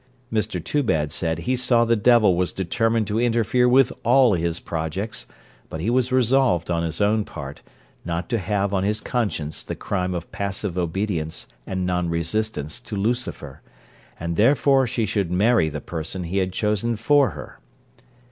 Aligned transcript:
Mr 0.33 0.59
Toobad 0.59 1.11
said 1.11 1.37
he 1.37 1.55
saw 1.55 1.85
the 1.85 1.95
devil 1.95 2.35
was 2.35 2.51
determined 2.51 3.05
to 3.05 3.19
interfere 3.19 3.69
with 3.69 3.93
all 4.03 4.33
his 4.33 4.59
projects, 4.59 5.27
but 5.69 5.79
he 5.79 5.91
was 5.91 6.11
resolved 6.11 6.71
on 6.71 6.81
his 6.81 6.99
own 7.01 7.23
part, 7.23 7.61
not 8.03 8.27
to 8.27 8.39
have 8.39 8.73
on 8.73 8.83
his 8.83 8.99
conscience 8.99 9.61
the 9.61 9.75
crime 9.75 10.15
of 10.15 10.31
passive 10.31 10.75
obedience 10.75 11.45
and 11.67 11.85
non 11.85 12.09
resistance 12.09 12.79
to 12.79 12.95
Lucifer, 12.95 13.61
and 14.19 14.37
therefore 14.37 14.87
she 14.87 15.05
should 15.05 15.29
marry 15.31 15.69
the 15.69 15.79
person 15.81 16.23
he 16.23 16.37
had 16.39 16.51
chosen 16.51 16.95
for 16.95 17.29
her. 17.37 17.59